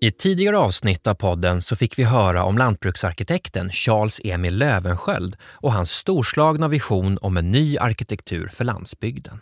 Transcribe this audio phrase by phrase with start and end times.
[0.00, 5.36] I ett tidigare avsnitt av podden så fick vi höra om lantbruksarkitekten Charles Emil Lövensköld
[5.42, 9.40] och hans storslagna vision om en ny arkitektur för landsbygden.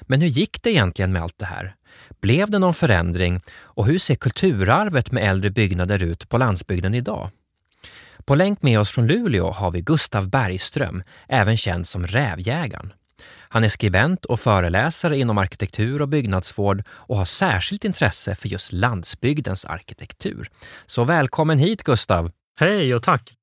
[0.00, 1.74] Men hur gick det egentligen med allt det här?
[2.20, 7.30] Blev det någon förändring och hur ser kulturarvet med äldre byggnader ut på landsbygden idag?
[8.24, 12.92] På länk med oss från Luleå har vi Gustav Bergström, även känd som Rävjägaren.
[13.48, 18.72] Han är skribent och föreläsare inom arkitektur och byggnadsvård och har särskilt intresse för just
[18.72, 20.48] landsbygdens arkitektur.
[20.86, 22.30] Så välkommen hit Gustav!
[22.58, 23.34] Hej och tack!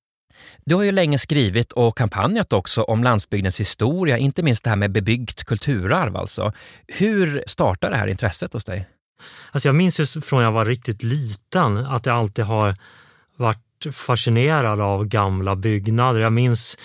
[0.66, 4.78] Du har ju länge skrivit och kampanjat också om landsbygdens historia, inte minst det här
[4.78, 6.54] med bebyggt kulturarv alltså.
[6.88, 8.88] Hur startade det här intresset hos dig?
[9.52, 12.76] Alltså jag minns ju från jag var riktigt liten att jag alltid har
[13.36, 16.20] varit fascinerad av gamla byggnader.
[16.20, 16.78] Jag minns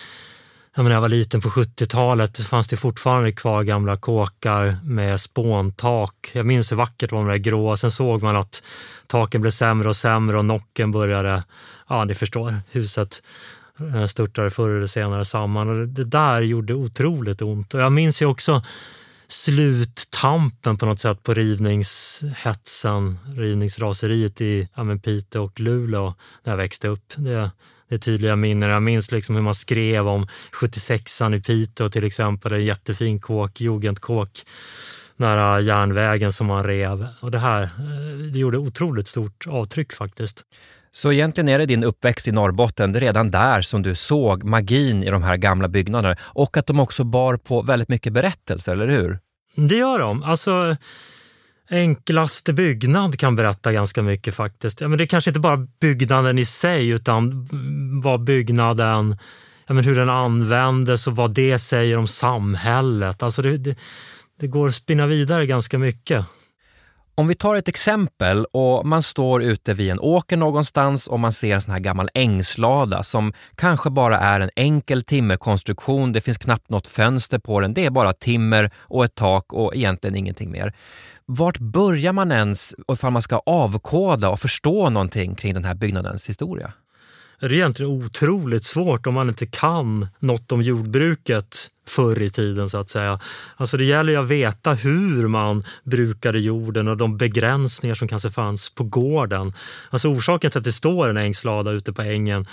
[0.84, 6.30] när jag var liten på 70-talet fanns det fortfarande kvar gamla kåkar med spåntak.
[6.32, 7.76] Jag minns hur vackert det var med det gråa.
[7.76, 8.62] Sen såg man att
[9.06, 11.44] taken blev sämre och sämre och nocken började,
[11.88, 13.22] ja ni förstår, huset
[13.94, 15.68] eh, störtade förr eller senare samman.
[15.68, 17.74] Och det där gjorde otroligt ont.
[17.74, 18.62] Och jag minns ju också
[19.28, 26.88] sluttampen på något sätt på rivningshetsen, rivningsraseriet i ja, Piteå och Luleå när jag växte
[26.88, 27.12] upp.
[27.16, 27.50] Det,
[27.88, 28.70] det är tydliga minnen.
[28.70, 33.60] Jag minns liksom hur man skrev om 76an i Piteå till exempel, en jättefin kåk,
[33.60, 34.42] jugendkåk
[35.16, 37.06] nära järnvägen som man rev.
[37.20, 37.68] Och det här eh,
[38.32, 40.42] det gjorde otroligt stort avtryck faktiskt.
[40.90, 44.44] Så egentligen är det din uppväxt i Norrbotten, det är redan där som du såg
[44.44, 48.72] magin i de här gamla byggnaderna och att de också bar på väldigt mycket berättelser,
[48.72, 49.18] eller hur?
[49.56, 50.22] Det gör de.
[50.22, 50.76] Alltså,
[51.70, 54.80] enklaste byggnad kan berätta ganska mycket faktiskt.
[54.80, 57.48] Ja, men det är kanske inte bara byggnaden i sig utan
[58.02, 59.16] vad byggnaden,
[59.66, 63.22] ja, men hur den användes och vad det säger om samhället.
[63.22, 63.78] Alltså det, det,
[64.40, 66.26] det går att spinna vidare ganska mycket.
[67.18, 71.32] Om vi tar ett exempel och man står ute vid en åker någonstans och man
[71.32, 76.12] ser en sån här gammal ängslada som kanske bara är en enkel timmerkonstruktion.
[76.12, 77.74] Det finns knappt något fönster på den.
[77.74, 80.74] Det är bara timmer och ett tak och egentligen ingenting mer.
[81.26, 86.28] Vart börjar man ens ifall man ska avkoda och förstå någonting kring den här byggnadens
[86.28, 86.72] historia?
[87.40, 92.70] Det är egentligen otroligt svårt om man inte kan något om jordbruket förr i tiden
[92.70, 93.18] så att säga.
[93.56, 98.30] Alltså det gäller ju att veta hur man brukade jorden och de begränsningar som kanske
[98.30, 99.52] fanns på gården.
[99.90, 102.46] Alltså orsaken till att det står en ängslada ute på ängen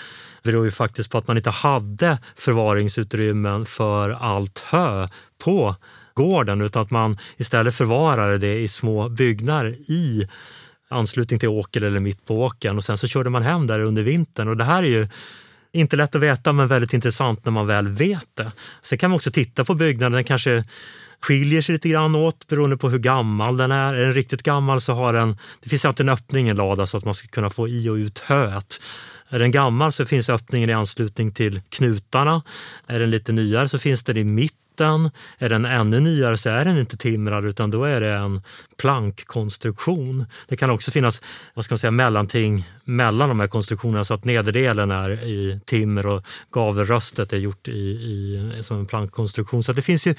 [0.43, 5.07] beror ju faktiskt på att man inte hade förvaringsutrymmen för allt hö
[5.43, 5.75] på
[6.13, 10.27] gården utan att man istället förvarade det i små byggnader i
[10.89, 14.03] anslutning till åker eller mitt på åkern och sen så körde man hem där under
[14.03, 15.07] vintern och det här är ju
[15.73, 18.51] inte lätt att veta men väldigt intressant när man väl vet det.
[18.81, 20.63] Sen kan man också titta på byggnaden, den kanske
[21.21, 23.93] skiljer sig lite grann åt beroende på hur gammal den är.
[23.93, 26.85] Är den riktigt gammal så har den, det finns alltid en öppning i en lada
[26.87, 28.81] så att man ska kunna få i och ut höet.
[29.29, 32.41] Är den gammal så finns öppningen i anslutning till knutarna.
[32.87, 35.11] Är den lite nyare så finns den i mitt mitten.
[35.37, 38.41] Är den ännu nyare så är den inte timrad utan då är det en
[38.77, 40.25] plankkonstruktion.
[40.47, 41.21] Det kan också finnas
[41.53, 46.07] vad ska man säga, mellanting mellan de här konstruktionerna så att nederdelen är i timmer
[46.07, 49.63] och gavelröstet är gjort i, i, som en plankkonstruktion.
[49.63, 50.15] Så det finns ju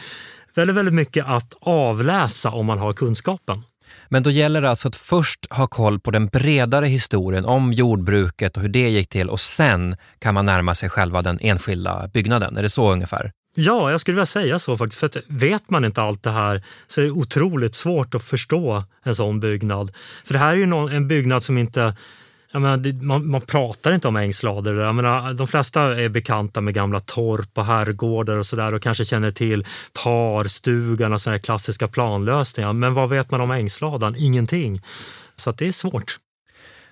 [0.54, 3.62] väldigt, väldigt mycket att avläsa om man har kunskapen.
[4.08, 8.56] Men då gäller det alltså att först ha koll på den bredare historien om jordbruket
[8.56, 12.56] och hur det gick till och sen kan man närma sig själva den enskilda byggnaden.
[12.56, 13.32] Är det så ungefär?
[13.54, 15.00] Ja, jag skulle vilja säga så faktiskt.
[15.00, 18.84] För att vet man inte allt det här så är det otroligt svårt att förstå
[19.02, 19.92] en sån byggnad.
[20.24, 21.94] För det här är ju någon, en byggnad som inte
[22.60, 24.76] Menar, man, man, pratar inte om ängslador.
[24.76, 29.04] Jag menar, de flesta är bekanta med gamla torp och herrgårdar och sådär och kanske
[29.04, 29.66] känner till
[30.04, 32.72] parstugan och sådana klassiska planlösningar.
[32.72, 34.14] Men vad vet man om ängsladan?
[34.18, 34.80] Ingenting.
[35.36, 36.18] Så det är svårt.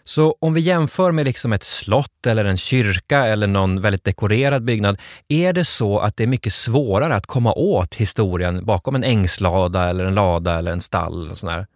[0.04, 4.64] Så om vi jämför med liksom ett slott eller en kyrka eller någon väldigt dekorerad
[4.64, 9.04] byggnad, är det så att det är mycket svårare att komma åt historien bakom en
[9.04, 11.30] ängslada eller en lada eller en stall?
[11.30, 11.66] Och sådär?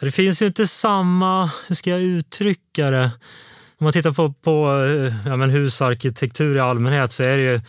[0.00, 3.10] Det finns ju inte samma, hur ska jag uttrycka det?
[3.78, 7.60] Om man tittar på, på eh, ja, men husarkitektur i allmänhet så är det ju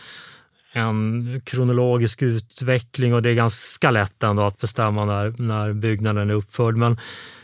[0.76, 6.34] en kronologisk utveckling och det är ganska lätt ändå att bestämma när, när byggnaden är
[6.34, 6.76] uppförd.
[6.76, 7.00] Men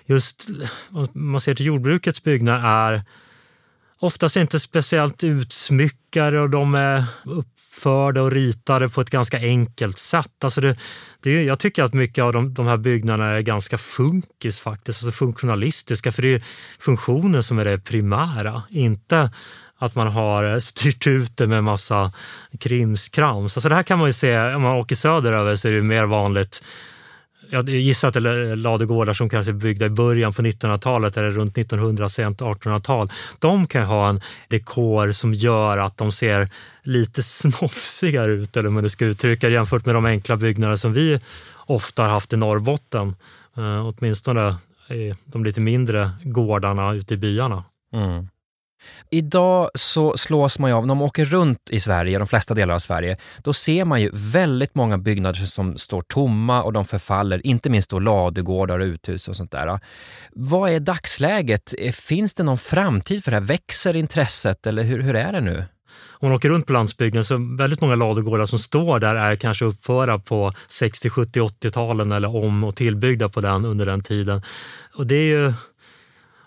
[0.06, 0.49] just
[0.90, 3.02] om man ser till jordbrukets byggnad är
[3.99, 10.44] oftast inte speciellt utsmyckade och de är uppförda och ritade på ett ganska enkelt sätt.
[10.44, 10.76] Alltså det,
[11.20, 15.19] det, jag tycker att mycket av de, de här byggnaderna är ganska funkis faktiskt, alltså
[15.19, 16.12] funktionalistiska.
[16.12, 16.43] För det är
[16.81, 19.31] funktionen som är det primära, inte
[19.82, 22.12] att man har styrt ut det med massa
[22.58, 23.56] krimskrams.
[23.56, 26.05] Alltså det här kan man ju se, om man åker söderöver så är det mer
[26.05, 26.62] vanligt
[27.50, 31.31] jag gissar att det är ladugårdar som kanske är byggda i början på 1900-talet eller
[31.31, 33.11] runt 1900, sent 1800-tal.
[33.38, 36.49] De kan ha en dekor som gör att de ser
[36.82, 41.20] lite snofsigare ut, eller hur man ska uttrycka jämfört med de enkla byggnader som vi
[41.56, 43.17] ofta har haft i Norrbotten.
[43.58, 44.56] Uh, åtminstone
[44.88, 47.64] i de lite mindre gårdarna ute i byarna.
[47.94, 48.29] Mm.
[49.11, 52.75] Idag så slås man ju av, när man åker runt i Sverige, de flesta delar
[52.75, 57.46] av Sverige, då ser man ju väldigt många byggnader som står tomma och de förfaller,
[57.46, 59.81] inte minst då ladugårdar och uthus och sånt där.
[60.32, 61.75] Vad är dagsläget?
[61.79, 63.44] Eh, finns det någon framtid för det här?
[63.44, 65.64] Växer intresset eller hur, hur är det nu?
[66.12, 69.64] Om man åker runt på landsbygden så väldigt många ladugårdar som står där är kanske
[69.64, 74.43] uppförda på 60, 70, 80-talen eller om och tillbyggda på den under den tiden.
[74.94, 75.52] Och det är ju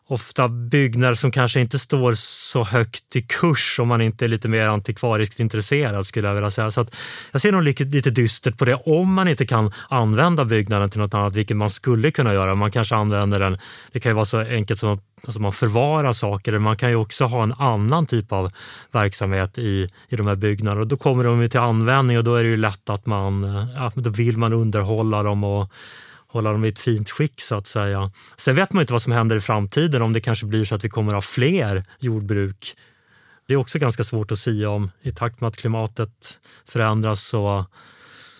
[0.07, 4.47] ofta byggnader som kanske inte står så högt i kurs om man inte är lite
[4.47, 6.71] mer antikvariskt intresserad skulle jag vilja säga.
[6.71, 6.85] Så
[7.31, 10.99] jag ser nog lite, lite dystert på det om man inte kan använda byggnaden till
[10.99, 12.55] något annat, vilket man skulle kunna göra.
[12.55, 13.57] Man kanske använder den,
[13.91, 16.59] det kan ju vara så enkelt som att alltså man förvarar saker.
[16.59, 18.51] Man kan ju också ha en annan typ av
[18.91, 22.43] verksamhet i, i de här byggnaderna och då kommer de till användning och då är
[22.43, 23.43] det ju lätt att man,
[23.75, 25.71] ja, då vill man underhålla dem och
[26.35, 28.11] hålla dem i ett fint skick så att säga.
[28.37, 30.83] Sen vet man inte vad som händer i framtiden, om det kanske blir så att
[30.83, 32.75] vi kommer att ha fler jordbruk.
[33.47, 37.23] Det är också ganska svårt att säga om i takt med att klimatet förändras.
[37.23, 37.65] Så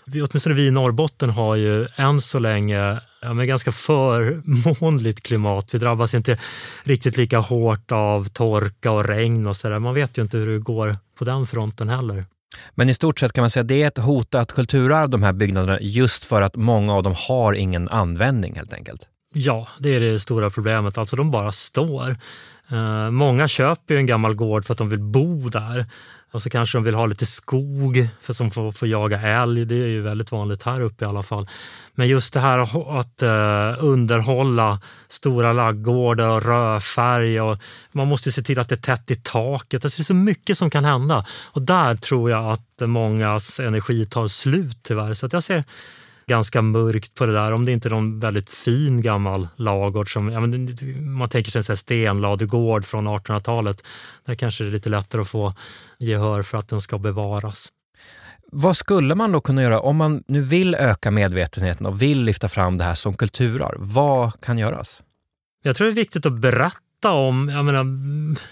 [0.06, 5.74] vi, åtminstone vi i Norrbotten har ju än så länge ja, men ganska förmånligt klimat.
[5.74, 6.38] Vi drabbas inte
[6.84, 9.80] riktigt lika hårt av torka och regn och sådär.
[9.80, 12.26] Man vet ju inte hur det går på den fronten heller.
[12.76, 15.34] Men i stort sett kan man säga att det är ett hotat kulturarv, de här
[15.34, 19.08] byggnaderna, just för att många av dem har ingen användning helt enkelt.
[19.34, 20.98] Ja, det är det stora problemet.
[20.98, 22.16] Alltså de bara står.
[22.72, 25.86] Eh, många köper en gammal gård för att de vill bo där.
[26.36, 29.66] Och så kanske de vill ha lite skog för att får, får jaga älg.
[29.66, 31.48] Det är ju väldigt vanligt här uppe i alla fall.
[31.94, 32.60] Men just det här
[33.00, 37.60] att eh, underhålla stora laggårdar och rödfärg och
[37.92, 39.86] man måste se till att det är tätt i taket.
[39.86, 44.06] Alltså det är så mycket som kan hända och där tror jag att mångas energi
[44.06, 45.14] tar slut tyvärr.
[45.14, 45.64] Så att jag ser
[46.28, 47.54] ganska mörkt på det där.
[47.54, 50.78] Om det inte är någon väldigt fin gammal lagård som ja, men,
[51.18, 53.84] man tänker sig en stenladugård från 1800-talet.
[54.26, 55.54] Där kanske det är lite lättare att få
[56.00, 57.70] gehör för att den ska bevaras.
[58.52, 62.48] Vad skulle man då kunna göra om man nu vill öka medvetenheten och vill lyfta
[62.48, 63.78] fram det här som kulturarv?
[63.80, 65.04] Vad kan göras?
[65.64, 67.86] Jag tror det är viktigt att berätta om menar,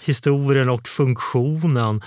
[0.04, 2.02] historien och funktionen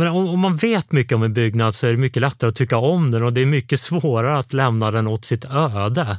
[0.00, 2.76] menar, om, man vet mycket om en byggnad så är det mycket lättare att tycka
[2.76, 6.18] om den och det är mycket svårare att lämna den åt sitt öde.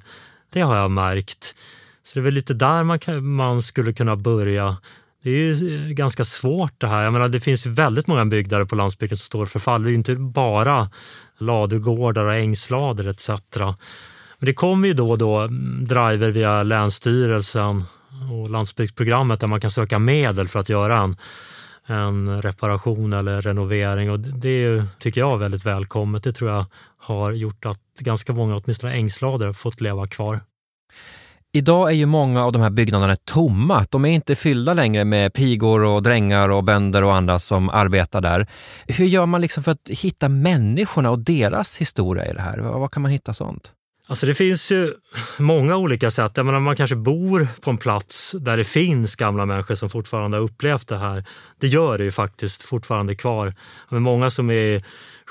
[0.53, 1.55] Det har jag märkt.
[2.03, 4.77] Så det är väl lite där man, kan, man skulle kunna börja.
[5.23, 7.03] Det är ju eh, ganska svårt det här.
[7.03, 9.83] Jag menar, det finns väldigt många byggnader på landsbygden som står för fall.
[9.83, 10.89] Det är inte bara
[11.37, 13.29] ladugårdar och ängslader etc.
[14.39, 17.83] Men det kommer ju då och då mm, driver via Länsstyrelsen
[18.31, 21.17] och landsbygdsprogrammet där man kan söka medel för att göra en
[21.87, 26.23] en reparation eller renovering och det tycker jag är väldigt välkommet.
[26.23, 26.65] Det tror jag
[26.97, 30.39] har gjort att ganska många, åtminstone ängslader, har fått leva kvar.
[31.55, 33.85] Idag är ju många av de här byggnaderna tomma.
[33.89, 38.21] De är inte fyllda längre med pigor och drängar och bönder och andra som arbetar
[38.21, 38.47] där.
[38.87, 42.59] Hur gör man liksom för att hitta människorna och deras historia i det här?
[42.59, 43.71] Vad kan man hitta sånt?
[44.07, 44.93] Alltså det finns ju
[45.39, 46.31] många olika sätt.
[46.35, 50.37] Jag menar, man kanske bor på en plats där det finns gamla människor som fortfarande
[50.37, 51.23] har upplevt det här.
[51.59, 53.53] Det gör det ju faktiskt fortfarande kvar.
[53.89, 54.83] Men många som är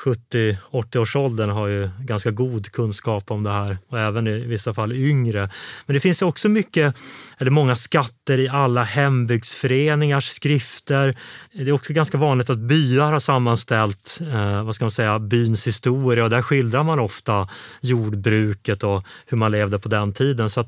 [0.04, 5.50] 70-80-årsåldern har ju ganska god kunskap om det här och även i vissa fall yngre.
[5.86, 6.96] Men det finns också mycket,
[7.38, 11.16] eller många skatter i alla hembygdsföreningars skrifter.
[11.52, 15.66] Det är också ganska vanligt att byar har sammanställt eh, vad ska man säga, byns
[15.66, 17.48] historia och där skildrar man ofta
[17.80, 20.50] jordbruk jordbruket och hur man levde på den tiden.
[20.50, 20.64] Så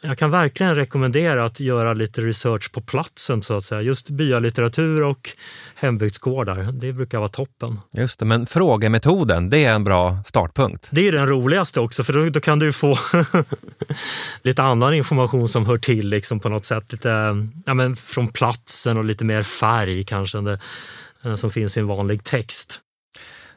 [0.00, 3.82] jag kan verkligen rekommendera att göra lite research på platsen så att säga.
[3.82, 5.30] Just byalitteratur och
[5.74, 7.80] hembygdsgårdar, det brukar vara toppen.
[7.92, 10.88] Just det, men frågemetoden, det är en bra startpunkt.
[10.92, 12.96] Det är den roligaste också för då, då kan du få
[14.42, 16.92] lite annan information som hör till liksom på något sätt.
[16.92, 17.08] Lite,
[17.66, 20.58] ja, men från platsen och lite mer färg kanske än det,
[21.36, 22.83] som finns i en vanlig text.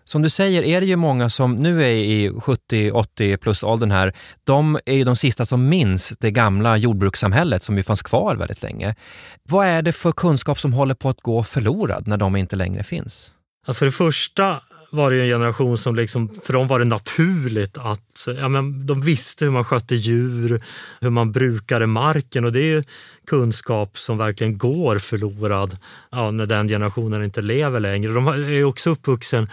[0.08, 4.14] Som du säger är det ju många som nu är i 70-80 plus åldern här.
[4.44, 8.62] De är ju de sista som minns det gamla jordbrukssamhället som ju fanns kvar väldigt
[8.62, 8.96] länge.
[9.44, 12.84] Vad är det för kunskap som håller på att gå förlorad när de inte längre
[12.84, 13.32] finns?
[13.68, 14.62] Ja, för det första
[14.92, 19.02] var det en generation som liksom, för dem var det naturligt att ja, men de
[19.02, 20.62] visste hur man skötte djur,
[21.02, 22.84] hur man brukade marken och det är
[23.28, 25.78] kunskap som verkligen går förlorad
[26.12, 28.12] ja, när den generationen inte lever längre.
[28.12, 29.50] De är också uppvuxen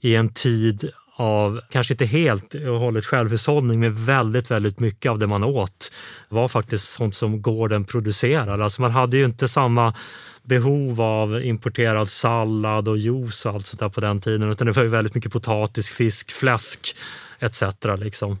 [0.00, 5.18] i en tid av, kanske inte helt och hållet självhushållning, men väldigt, väldigt mycket av
[5.18, 5.92] det man åt
[6.28, 8.64] var faktiskt sånt som gården producerade.
[8.64, 9.94] Alltså man hade ju inte samma
[10.42, 14.72] behov av importerad sallad och juice och allt sånt där på den tiden, utan det
[14.72, 16.96] var ju väldigt mycket potatis, fisk, fläsk
[17.38, 17.62] etc.
[17.98, 18.38] Liksom.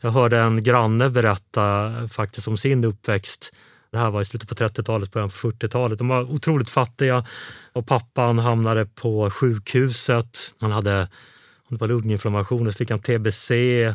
[0.00, 3.52] Jag hörde en granne berätta faktiskt om sin uppväxt
[3.92, 5.98] det här var i slutet på 30-talet, början på 40-talet.
[5.98, 7.24] De var otroligt fattiga
[7.72, 10.54] och pappan hamnade på sjukhuset.
[10.60, 11.08] Han hade
[11.70, 13.50] det var lunginflammation, så fick han tbc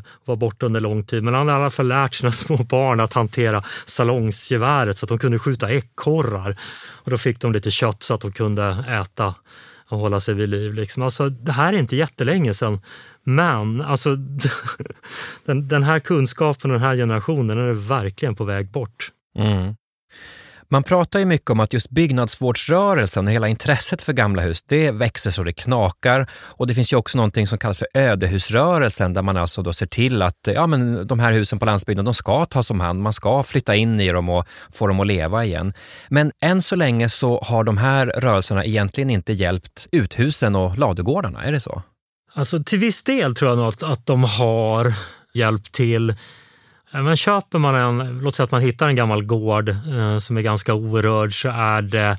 [0.08, 1.24] och var borta under lång tid.
[1.24, 5.10] Men han hade i alla fall lärt sina små barn att hantera salongsgeväret så att
[5.10, 6.58] de kunde skjuta ekorrar.
[7.04, 9.36] Och då fick de lite kött så att de kunde äta
[9.90, 10.74] och hålla sig vid liv.
[10.74, 11.04] Liksom.
[11.04, 12.82] Alltså, det här är inte jättelänge sedan.
[13.24, 14.16] Men alltså,
[15.46, 19.12] den, den här kunskapen och den här generationen är verkligen på väg bort.
[19.38, 19.76] Mm.
[20.70, 24.92] Man pratar ju mycket om att just byggnadsvårdsrörelsen och hela intresset för gamla hus, det
[24.92, 26.28] växer så det knakar.
[26.34, 29.86] Och det finns ju också någonting som kallas för ödehusrörelsen där man alltså då ser
[29.86, 33.02] till att ja, men de här husen på landsbygden, de ska tas om hand.
[33.02, 35.74] Man ska flytta in i dem och få dem att leva igen.
[36.10, 41.44] Men än så länge så har de här rörelserna egentligen inte hjälpt uthusen och ladugårdarna,
[41.44, 41.82] är det så?
[42.34, 44.94] Alltså till viss del tror jag nog att, att de har
[45.34, 46.16] hjälpt till.
[46.96, 50.38] Eh, men köper man en, låt säga att man hittar en gammal gård eh, som
[50.38, 52.18] är ganska orörd så är det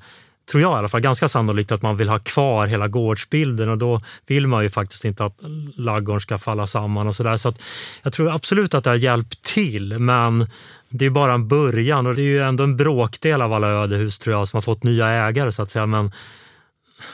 [0.50, 3.78] tror jag i alla fall, ganska sannolikt att man vill ha kvar hela gårdsbilden och
[3.78, 5.38] då vill man ju faktiskt inte att
[5.76, 7.36] laggården ska falla samman och sådär.
[7.36, 7.58] Så, så
[8.02, 10.46] jag tror absolut att det har hjälpt till, men
[10.88, 14.18] det är bara en början och det är ju ändå en bråkdel av alla ödehus
[14.18, 15.86] tror jag som har fått nya ägare så att säga.
[15.86, 16.12] Men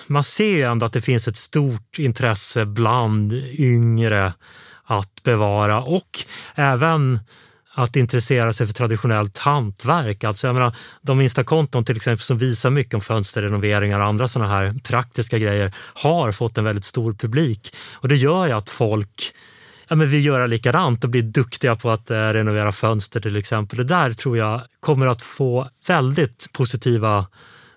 [0.06, 4.32] man ser ju ändå att det finns ett stort intresse bland yngre
[4.84, 6.18] att bevara och
[6.54, 7.18] även
[7.74, 10.24] att intressera sig för traditionellt hantverk.
[10.24, 14.50] Alltså jag menar, de Instakonton till exempel som visar mycket om fönsterrenoveringar och andra sådana
[14.50, 17.74] här praktiska grejer har fått en väldigt stor publik.
[17.92, 19.32] Och det gör ju att folk
[19.88, 23.78] ja, men vill göra likadant och bli duktiga på att eh, renovera fönster till exempel.
[23.78, 27.26] Det där tror jag kommer att få väldigt positiva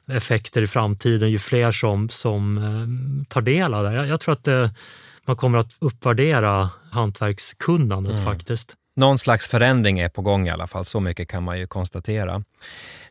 [0.07, 3.93] effekter i framtiden ju fler som, som eh, tar del av det.
[3.93, 4.71] Jag, jag tror att det,
[5.25, 8.25] man kommer att uppvärdera hantverkskunnandet mm.
[8.25, 8.75] faktiskt.
[8.95, 12.43] Någon slags förändring är på gång i alla fall, så mycket kan man ju konstatera.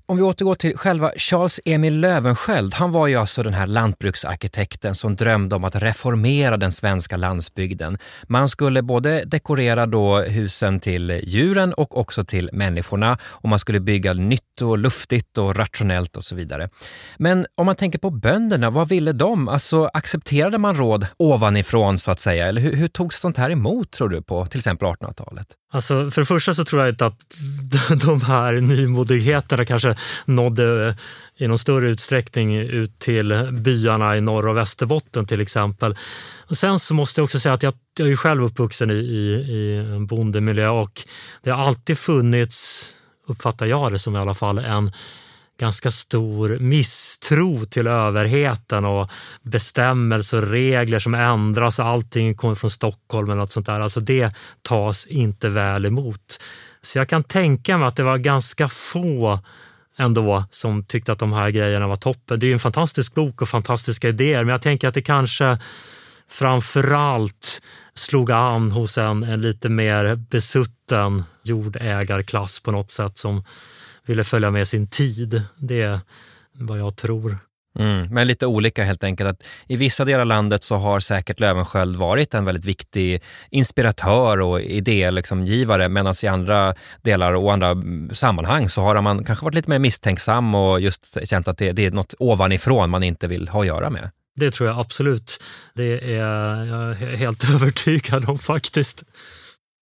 [0.06, 4.94] Om vi återgår till själva Charles Emil Löwensköld, Han var ju alltså den här lantbruksarkitekten
[4.94, 7.98] som drömde om att reformera den svenska landsbygden.
[8.28, 13.80] Man skulle både dekorera då husen till djuren och också till människorna och man skulle
[13.80, 16.68] bygga nytt och luftigt och rationellt och så vidare.
[17.16, 19.48] Men om man tänker på bönderna, vad ville de?
[19.48, 22.46] Alltså accepterade man råd ovanifrån så att säga?
[22.46, 25.46] Eller hur, hur togs sånt här emot tror du på till exempel 1800-talet?
[25.74, 27.20] Alltså, för det första så tror jag inte att
[28.06, 29.93] de här nymodigheterna kanske
[30.24, 30.96] nådde
[31.36, 35.96] i någon större utsträckning ut till byarna i Norr och Västerbotten till exempel.
[36.48, 39.34] Och sen så måste jag också säga att jag, jag är själv uppvuxen i, i,
[39.50, 41.02] i en bondemiljö och
[41.42, 42.90] det har alltid funnits,
[43.26, 44.92] uppfattar jag det som i alla fall, en
[45.60, 49.10] ganska stor misstro till överheten och
[49.42, 53.80] bestämmelser och regler som ändras allting kommer från Stockholm eller något sånt där.
[53.80, 56.40] Alltså det tas inte väl emot.
[56.82, 59.38] Så jag kan tänka mig att det var ganska få
[59.98, 62.40] ändå som tyckte att de här grejerna var toppen.
[62.40, 65.58] Det är en fantastisk bok och fantastiska idéer, men jag tänker att det kanske
[66.28, 67.62] framförallt
[67.94, 73.44] slog an hos en, en lite mer besutten jordägarklass på något sätt som
[74.06, 75.42] ville följa med sin tid.
[75.56, 76.00] Det är
[76.52, 77.38] vad jag tror.
[77.78, 79.30] Mm, men lite olika helt enkelt.
[79.30, 84.40] Att I vissa delar av landet så har säkert Lövenskiöld varit en väldigt viktig inspiratör
[84.40, 87.76] och idégivare liksom, medan i andra delar och andra
[88.12, 91.86] sammanhang så har man kanske varit lite mer misstänksam och just känt att det, det
[91.86, 94.10] är något ovanifrån man inte vill ha att göra med.
[94.36, 95.42] Det tror jag absolut.
[95.74, 99.04] Det är jag helt övertygad om faktiskt.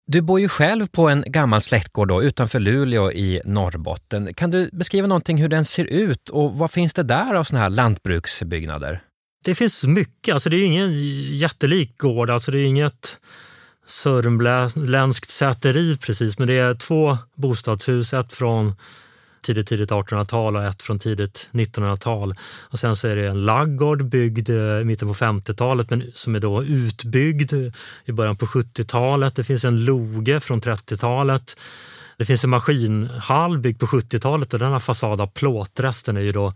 [0.06, 4.34] Du bor ju själv på en gammal släktgård då, utanför Luleå i Norrbotten.
[4.34, 7.60] Kan du beskriva någonting hur den ser ut och vad finns det där av såna
[7.60, 9.02] här lantbruksbyggnader?
[9.44, 10.34] Det finns mycket.
[10.34, 10.92] Alltså det är ingen
[11.38, 12.30] jättelik gård.
[12.30, 13.18] Alltså det är inget
[13.86, 18.12] sörmländskt säteri precis, men det är två bostadshus.
[18.12, 18.74] Ett från
[19.42, 22.34] tidigt, tidigt 1800-tal och ett från tidigt 1900-tal.
[22.60, 26.34] Och sen så är det en laggård byggd eh, i mitten på 50-talet men som
[26.34, 27.52] är då utbyggd
[28.04, 29.36] i början på 70-talet.
[29.36, 31.56] Det finns en loge från 30-talet.
[32.16, 35.80] Det finns en maskinhall byggd på 70-talet och den har fasad av plåt.
[35.80, 36.52] Resten är ju då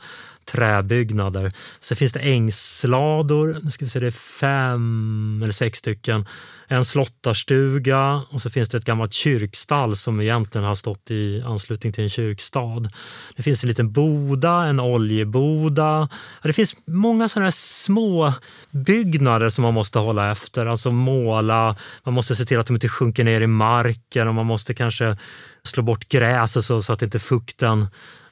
[0.47, 1.53] träbyggnader.
[1.81, 6.27] Så finns det ängslador, nu ska vi se, det är fem eller sex stycken.
[6.69, 11.93] En slottarstuga och så finns det ett gammalt kyrkstall som egentligen har stått i anslutning
[11.93, 12.91] till en kyrkstad.
[13.37, 16.09] Det finns en liten boda, en oljeboda.
[16.43, 18.33] Det finns många sådana här små
[18.71, 21.77] byggnader som man måste hålla efter, alltså måla.
[22.05, 25.17] Man måste se till att de inte sjunker ner i marken och man måste kanske
[25.63, 27.87] slå bort gräset så, så att inte fukten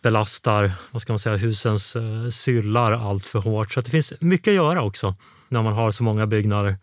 [0.04, 3.72] belastar vad ska man säga, husens eh, syllar allt för hårt.
[3.72, 5.14] Så det finns mycket att göra också
[5.48, 6.76] när man har så många byggnader.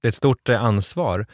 [0.00, 1.26] Det är ett stort eh, ansvar.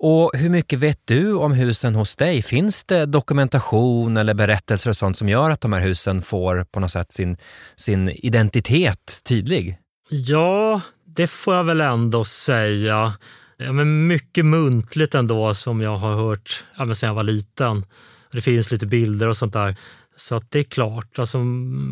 [0.00, 2.42] Och hur mycket vet du om husen hos dig?
[2.42, 6.80] Finns det dokumentation eller berättelser och sånt som gör att de här husen får på
[6.80, 7.36] något sätt sin,
[7.76, 9.78] sin identitet tydlig?
[10.10, 13.12] Ja, det får jag väl ändå säga.
[13.56, 17.84] Ja, men mycket muntligt ändå som jag har hört ja, sedan jag var liten.
[18.32, 19.76] Det finns lite bilder och sånt där.
[20.18, 21.38] Så att det är klart, alltså,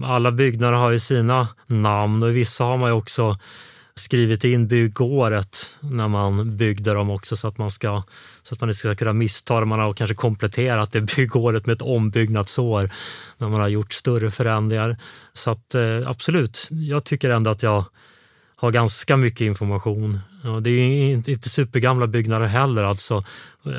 [0.05, 3.39] alla byggnader har ju sina namn och i vissa har man ju också
[3.95, 8.03] skrivit in byggåret när man byggde dem också så att man, ska,
[8.43, 9.67] så att man inte ska kunna missta det.
[9.67, 12.91] Man har kanske kompletterat det byggåret med ett ombyggnadsår
[13.39, 14.97] när man har gjort större förändringar.
[15.33, 17.85] Så att eh, absolut, jag tycker ändå att jag
[18.57, 20.21] har ganska mycket information.
[20.61, 22.83] Det är inte supergamla byggnader heller.
[22.83, 23.25] Alltså.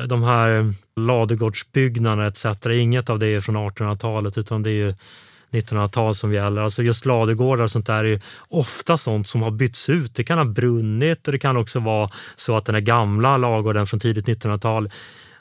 [0.07, 2.45] De här ladugårdsbyggnaderna etc.
[2.65, 4.95] Inget av det är från 1800-talet utan det är
[5.51, 6.62] 1900-tal som gäller.
[6.62, 10.15] Alltså just ladugårdar och sånt där är ofta sånt som har bytts ut.
[10.15, 13.88] Det kan ha brunnit och det kan också vara så att den här gamla ladugården
[13.88, 14.89] från tidigt 1900-tal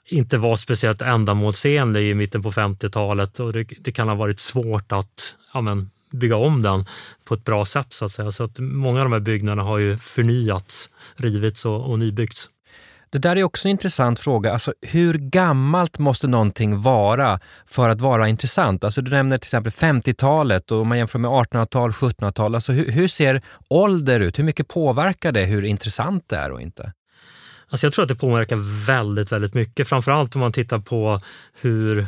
[0.09, 4.93] inte var speciellt ändamålsenlig i mitten på 50-talet och det, det, kan ha varit svårt
[4.93, 6.85] att ja, men, bygga om den
[7.25, 7.93] på ett bra sätt.
[7.93, 8.31] Så att säga.
[8.31, 12.51] Så att många av de här byggnaderna har ju förnyats, rivits och, och nybyggts.
[13.11, 14.53] Det där är också en intressant fråga.
[14.53, 18.85] Alltså, hur gammalt måste någonting vara för att vara intressant?
[18.85, 22.55] Alltså, du nämner till exempel 50-talet och om man jämför med 1800-tal, 1700-tal.
[22.55, 24.39] Alltså, hur, hur ser ålder ut?
[24.39, 26.93] Hur mycket påverkar det hur intressant det är och inte?
[27.71, 29.89] Alltså jag tror att det påverkar väldigt, väldigt mycket.
[29.89, 31.21] Framförallt om man tittar på
[31.61, 32.07] hur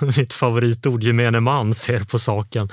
[0.18, 2.68] mitt favoritord gemene man ser på saken.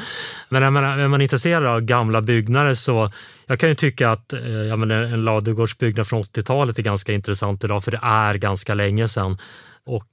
[0.49, 3.11] Men är man, är man intresserad av gamla byggnader så
[3.45, 7.63] jag kan ju tycka att eh, jag menar, en ladugårdsbyggnad från 80-talet är ganska intressant
[7.63, 9.37] idag för det är ganska länge sedan.
[9.85, 10.09] Och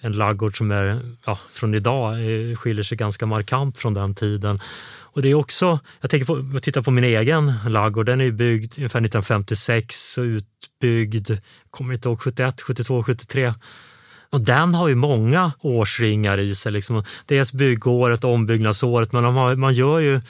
[0.00, 4.60] en laggård som är ja, från idag eh, skiljer sig ganska markant från den tiden.
[5.12, 8.30] Och det är också, jag tänker på, jag tittar på min egen laggård, den är
[8.30, 11.30] byggd ungefär 1956 och utbyggd,
[11.70, 13.54] kommer inte ihåg, 71, 72, 73.
[14.30, 16.72] Och den har ju många årsringar i sig.
[16.72, 17.04] Liksom.
[17.26, 20.20] Dels byggåret och ombyggnadsåret, men har, man gör ju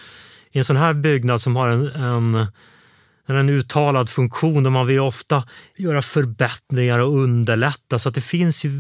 [0.53, 2.47] i en sån här byggnad som har en, en
[3.35, 5.43] en uttalad funktion och man vill ofta
[5.77, 8.71] göra förbättringar och underlätta så att det finns ju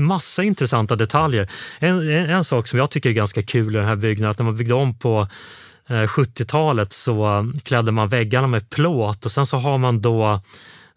[0.00, 1.50] massa intressanta detaljer.
[1.78, 4.38] En, en, en sak som jag tycker är ganska kul i den här byggnaden, att
[4.38, 5.28] när man byggde om på
[5.88, 10.40] eh, 70-talet så eh, klädde man väggarna med plåt och sen så har man då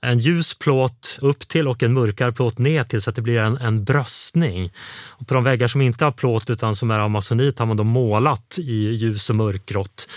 [0.04, 3.40] en ljus plåt upp till och en mörkare plåt ner till så att det blir
[3.40, 4.72] en, en bröstning.
[5.10, 7.78] Och på de väggar som inte har plåt utan som är av masonit har man
[7.78, 10.08] då målat i ljus och mörkgrått.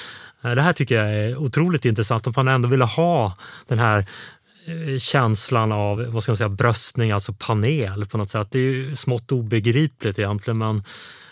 [0.47, 3.37] Eh, det här tycker jag är otroligt intressant, att man ändå ville ha
[3.69, 3.99] den här
[4.67, 8.49] eh, känslan av vad ska man säga, bröstning, alltså panel på något sätt.
[8.51, 10.85] Det är ju smått obegripligt egentligen, men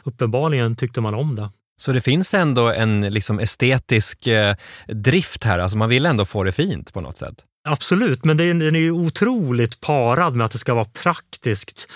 [0.04, 1.50] uppenbarligen tyckte man om det.
[1.80, 6.44] Så det finns ändå en liksom estetisk eh, drift här, alltså man vill ändå få
[6.44, 7.34] det fint på något sätt?
[7.68, 11.88] Absolut, men den är ju otroligt parad med att det ska vara praktiskt.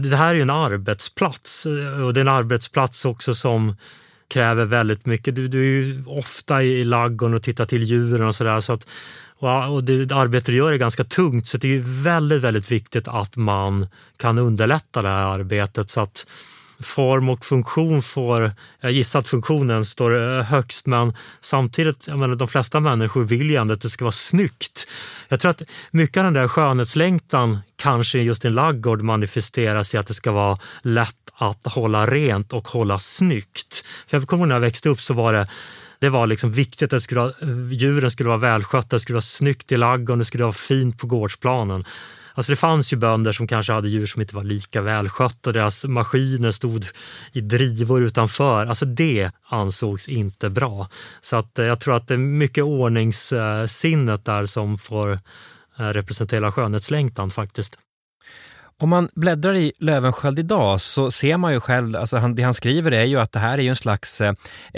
[0.00, 1.66] det här är ju en arbetsplats
[2.04, 3.76] och det är en arbetsplats också som
[4.28, 5.36] kräver väldigt mycket.
[5.36, 8.60] Du, du är ju ofta i laggon och tittar till djuren och sådär.
[8.60, 8.86] Så att,
[9.70, 13.36] och det arbete du gör är ganska tungt så det är väldigt, väldigt viktigt att
[13.36, 13.86] man
[14.16, 16.26] kan underlätta det här arbetet så att
[16.80, 22.34] form och funktion får, jag gissar att funktionen står eh, högst men samtidigt, jag menar,
[22.34, 24.86] de flesta människor vill ju ändå att det ska vara snyggt.
[25.28, 29.98] Jag tror att mycket av den där skönhetslängtan kanske just i en laggård manifesteras i
[29.98, 33.84] att det ska vara lätt att hålla rent och hålla snyggt.
[34.06, 35.48] För jag kommer ihåg när jag växte upp så var det
[35.98, 37.32] det var liksom viktigt att skulle, eh,
[37.70, 41.06] djuren skulle vara välskötta, det skulle vara snyggt i ladugården, det skulle vara fint på
[41.06, 41.84] gårdsplanen.
[42.36, 45.54] Alltså det fanns ju bönder som kanske hade djur som inte var lika välskötta och
[45.54, 46.86] deras maskiner stod
[47.32, 48.66] i drivor utanför.
[48.66, 50.88] Alltså det ansågs inte bra.
[51.20, 55.18] Så att eh, jag tror att det är mycket ordningssinnet där som får eh,
[55.78, 57.78] representera skönhetslängtan faktiskt.
[58.78, 62.54] Om man bläddrar i Lövenskjöld idag så ser man ju själv, alltså han, det han
[62.54, 64.34] skriver är ju att det här är ju en slags eh,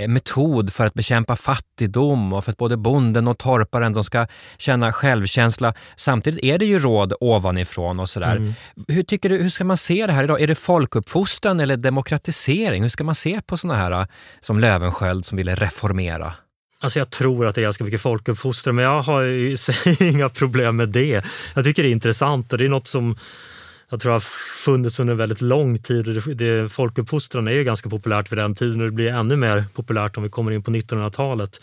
[0.09, 4.27] metod för att bekämpa fattigdom och för att både bonden och torparen de ska
[4.59, 5.75] känna självkänsla.
[5.97, 8.37] Samtidigt är det ju råd ovanifrån och sådär.
[8.37, 8.53] Mm.
[8.89, 10.41] Hur, tycker du, hur ska man se det här idag?
[10.41, 12.83] Är det folkuppfostran eller demokratisering?
[12.83, 14.07] Hur ska man se på sådana här
[14.41, 16.35] som Lövenskjöld som ville reformera?
[16.81, 19.57] Alltså jag tror att det är ganska mycket folkuppfostran, men jag har ju
[20.01, 21.25] inga problem med det.
[21.55, 23.17] Jag tycker det är intressant och det är något som
[23.91, 24.21] jag tror har
[24.65, 26.23] funnits under väldigt lång tid.
[26.37, 30.17] Det, folkuppfostran är ju ganska populärt vid den tiden och det blir ännu mer populärt
[30.17, 31.61] om vi kommer in på 1900-talet.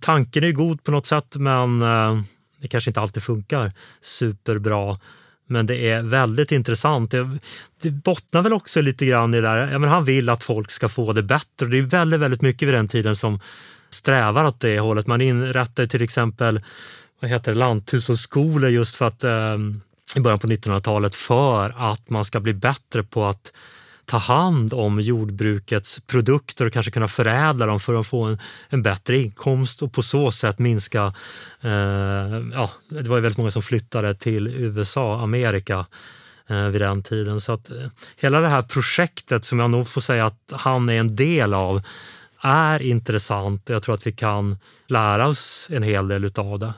[0.00, 2.20] Tanken är god på något sätt, men eh,
[2.60, 4.98] det kanske inte alltid funkar superbra.
[5.46, 7.10] Men det är väldigt intressant.
[7.10, 7.38] Det,
[7.82, 10.70] det bottnar väl också lite grann i det där, ja, men han vill att folk
[10.70, 11.66] ska få det bättre.
[11.66, 13.40] Det är väldigt, väldigt mycket vid den tiden som
[13.90, 15.06] strävar åt det hållet.
[15.06, 16.60] Man inrättar till exempel
[17.20, 19.58] vad heter det, lanthushållsskolor just för att eh,
[20.16, 23.52] i början på 1900-talet för att man ska bli bättre på att
[24.10, 28.82] ta hand om jordbrukets produkter och kanske kunna förädla dem för att få en, en
[28.82, 31.12] bättre inkomst och på så sätt minska...
[31.60, 31.70] Eh,
[32.52, 35.86] ja, det var ju väldigt många som flyttade till USA, Amerika
[36.48, 37.40] eh, vid den tiden.
[37.40, 41.00] Så att eh, hela det här projektet som jag nog får säga att han är
[41.00, 41.82] en del av
[42.40, 46.72] är intressant och jag tror att vi kan lära oss en hel del utav det.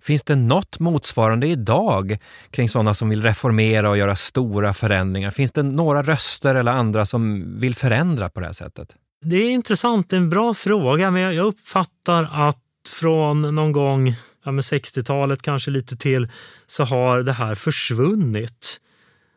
[0.00, 2.18] Finns det något motsvarande idag
[2.50, 5.30] kring sådana som vill reformera och göra stora förändringar?
[5.30, 8.96] Finns det några röster eller andra som vill förändra på det här sättet?
[9.24, 15.42] Det är intressant, en bra fråga, men jag uppfattar att från någon gång ja, 60-talet
[15.42, 16.28] kanske lite till
[16.66, 18.80] så har det här försvunnit.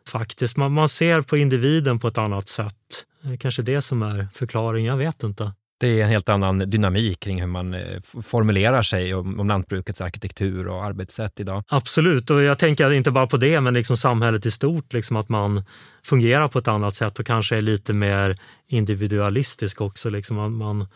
[0.07, 3.05] Faktiskt, man, man ser på individen på ett annat sätt.
[3.39, 5.53] Kanske det som är förklaringen, jag vet inte.
[5.79, 10.01] Det är en helt annan dynamik kring hur man eh, formulerar sig om, om lantbrukets
[10.01, 11.63] arkitektur och arbetssätt idag.
[11.67, 15.29] Absolut, och jag tänker inte bara på det, men liksom samhället i stort, liksom att
[15.29, 15.63] man
[16.03, 18.37] fungerar på ett annat sätt och kanske är lite mer
[18.67, 20.09] individualistisk också.
[20.09, 20.87] Liksom man, man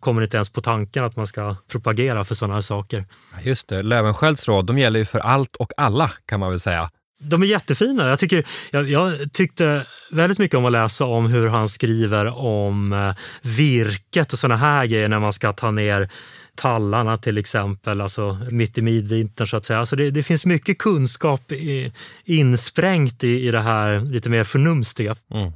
[0.00, 3.04] kommer inte ens på tanken att man ska propagera för sådana här saker.
[3.42, 6.90] Just det, Löwenskiölds råd de gäller ju för allt och alla kan man väl säga.
[7.20, 8.08] De är jättefina.
[8.08, 12.92] Jag, tycker, jag, jag, tyckte väldigt mycket om att läsa om hur han skriver om
[12.92, 16.10] eh, virket och såna här grejer när man ska ta ner
[16.54, 19.78] tallarna till exempel, alltså mitt i midvintern så att säga.
[19.78, 21.92] Alltså det, det finns mycket kunskap i,
[22.24, 25.14] insprängt i, i det här lite mer förnumstiga.
[25.34, 25.52] Mm.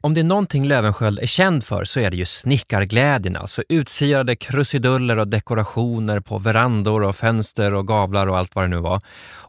[0.00, 4.36] Om det är någonting Lövenskiöld är känd för så är det ju snickarglädjen, alltså utsirade
[4.36, 9.00] krusiduller och dekorationer på verandor och fönster och gavlar och allt vad det nu var.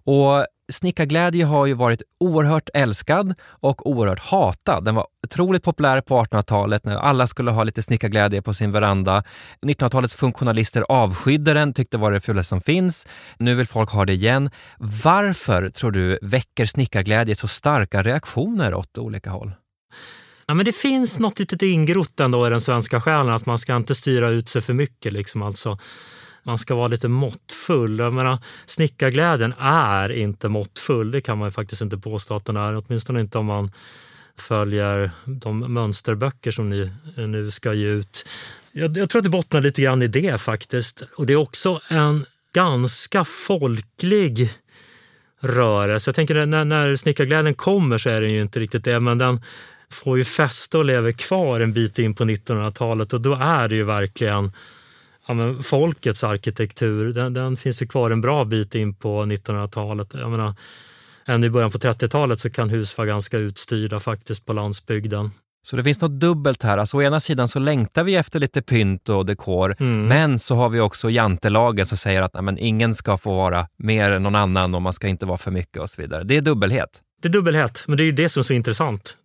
[0.06, 4.86] Och Snickarglädje har ju varit oerhört älskad och oerhört hatad.
[4.86, 9.24] Den var otroligt populär på 1800-talet när alla skulle ha lite snickarglädje på sin veranda.
[9.62, 13.08] 1900-talets funktionalister avskydde den, tyckte det var det fulaste som finns.
[13.38, 14.50] Nu vill folk ha det igen.
[14.78, 19.52] Varför, tror du, väcker snickarglädje så starka reaktioner åt olika håll?
[20.46, 23.76] Ja, men det finns något litet ingrott ändå i den svenska själen att man ska
[23.76, 25.14] inte styra ut sig för mycket.
[25.14, 25.42] Liksom.
[25.42, 25.78] Alltså,
[26.44, 28.00] man ska vara lite måttfull.
[28.00, 32.78] Jag menar, snickarglädjen är inte måttfull, det kan man faktiskt inte påstå att den är.
[32.78, 33.72] Åtminstone inte om man
[34.38, 38.30] följer de mönsterböcker som ni eh, nu ska ge ut.
[38.72, 41.04] Jag, jag tror att det bottnar lite grann i det faktiskt.
[41.18, 44.50] Och det är också en ganska folklig
[45.40, 46.10] rörelse.
[46.10, 49.42] Jag tänker när, när snickarglädjen kommer så är den ju inte riktigt det, men den
[49.90, 53.76] får ju fäste och lever kvar en bit in på 1900-talet och då är det
[53.76, 54.52] ju verkligen
[55.28, 57.14] ja, men folkets arkitektur.
[57.14, 60.14] Den, den, finns ju kvar en bra bit in på 1900-talet.
[60.14, 60.56] Jag menar,
[61.26, 65.32] ännu i början på 30-talet så kan hus vara ganska utstyrda faktiskt på landsbygden.
[65.66, 66.78] Så det finns något dubbelt här.
[66.78, 70.08] Alltså, å ena sidan så längtar vi efter lite pynt och dekor, mm.
[70.08, 74.12] men så har vi också jantelagen som säger att nej, ingen ska få vara mer
[74.12, 76.24] än någon annan och man ska inte vara för mycket och så vidare.
[76.24, 77.02] Det är dubbelhet.
[77.22, 79.18] Det är dubbelhet, men det är ju det som är så intressant.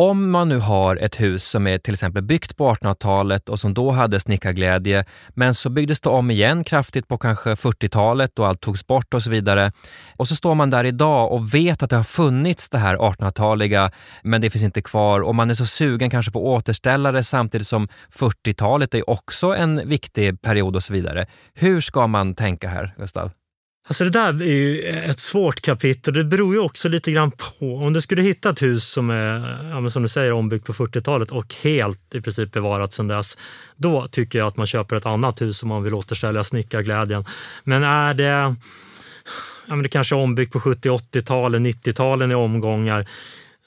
[0.00, 3.74] Om man nu har ett hus som är till exempel byggt på 1800-talet och som
[3.74, 8.60] då hade snickarglädje, men så byggdes det om igen kraftigt på kanske 40-talet och allt
[8.60, 9.72] togs bort och så vidare.
[10.16, 13.90] Och så står man där idag och vet att det har funnits det här 1800-taliga,
[14.22, 17.88] men det finns inte kvar och man är så sugen kanske på återställare samtidigt som
[18.18, 21.26] 40-talet är också en viktig period och så vidare.
[21.54, 23.30] Hur ska man tänka här, Gustav?
[23.88, 26.14] Alltså det där är ju ett svårt kapitel.
[26.14, 27.76] Det beror ju också lite grann på.
[27.76, 31.30] Om du skulle hitta ett hus som är ja, som du säger, ombyggt på 40-talet
[31.30, 33.38] och helt i princip bevarat sedan dess,
[33.76, 37.24] då tycker jag att man köper ett annat hus om man vill återställa snickarglädjen.
[37.64, 38.54] Men är det, ja,
[39.66, 43.06] men det kanske är ombyggt på 70, 80-talen, 90-talen i omgångar,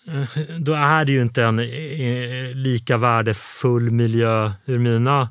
[0.07, 5.29] eh, då är det ju inte en eh, lika värdefull miljö ur mina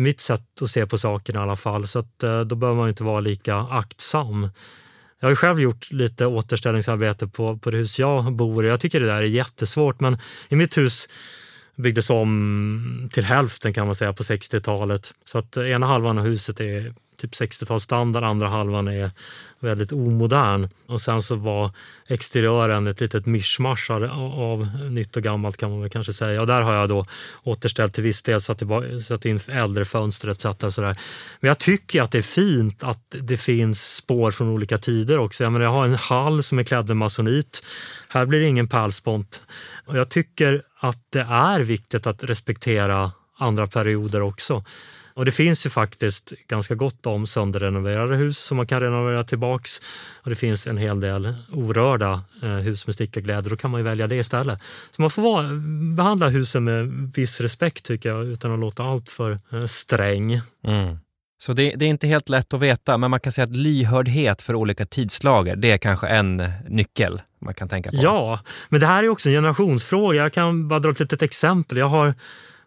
[0.00, 1.86] mitt sätt att se på saken i alla fall.
[1.86, 4.48] Så att, eh, då behöver man inte vara lika aktsam.
[5.20, 8.68] Jag har själv gjort lite återställningsarbete på, på det hus jag bor i.
[8.68, 11.08] Jag tycker det där är jättesvårt men i mitt hus
[11.76, 15.14] byggdes om till hälften kan man säga på 60-talet.
[15.24, 19.10] Så att eh, ena halvan av huset är typ 60-talsstandard, andra halvan är
[19.60, 20.68] väldigt omodern.
[20.86, 21.70] Och sen så var
[22.06, 26.40] exteriören ett litet mischmasch av nytt och gammalt kan man väl kanske säga.
[26.40, 27.06] Och där har jag då
[27.42, 28.62] återställt till viss del, satt,
[29.06, 30.44] satt in äldre fönster etc.
[30.74, 30.98] Sådär.
[31.40, 35.44] Men jag tycker att det är fint att det finns spår från olika tider också.
[35.44, 37.62] Jag, menar, jag har en hall som är klädd med masonit.
[38.08, 39.42] Här blir det ingen pärlspont.
[39.86, 44.64] Och jag tycker att det är viktigt att respektera andra perioder också.
[45.18, 49.80] Och det finns ju faktiskt ganska gott om sönderrenoverade hus som man kan renovera tillbaks.
[50.22, 53.50] Och det finns en hel del orörda eh, hus med stickarglädje.
[53.50, 54.62] Då kan man ju välja det istället.
[54.90, 55.48] Så man får vara,
[55.96, 60.40] behandla husen med viss respekt tycker jag utan att låta allt för eh, sträng.
[60.66, 60.98] Mm.
[61.38, 64.42] Så det, det, är inte helt lätt att veta, men man kan säga att lyhördhet
[64.42, 67.96] för olika tidslager, det är kanske en nyckel man kan tänka på.
[67.96, 70.22] Ja, men det här är också en generationsfråga.
[70.22, 71.78] Jag kan bara dra ett litet exempel.
[71.78, 72.14] Jag har,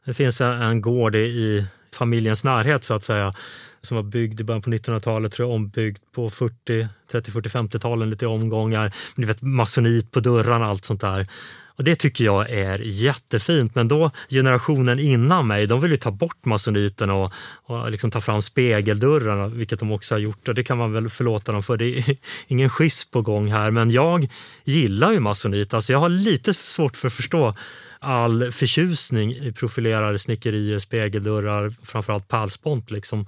[0.06, 3.34] det finns en, en gård i familjens närhet så att säga
[3.82, 8.10] som var byggd i början på 1900-talet, tror jag, ombyggd på 40, 30, 40, 50-talen,
[8.10, 8.94] lite omgångar.
[9.16, 11.28] Du vet, masonit på dörrarna, allt sånt där.
[11.76, 13.76] Och det tycker jag är jättefint.
[13.76, 18.22] Men då generationen innan mig, de vill ju ta bort masoniten och, och liksom ta
[18.22, 20.48] fram spegeldörrarna, vilket de också har gjort.
[20.48, 21.78] Och det kan man väl förlåta dem för.
[21.78, 23.72] Det är ingen schism på gång här.
[23.72, 24.28] Men jag
[24.64, 25.74] gillar ju masonit.
[25.74, 27.56] Alltså jag har lite svårt för att förstå
[28.02, 32.92] all förtjusning i profilerade snickerier, spegeldörrar, framförallt pärlspont.
[32.92, 33.26] Liksom.